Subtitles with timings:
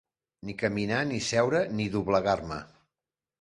[0.47, 2.59] Ni caminar ni seure ni doblegar-me.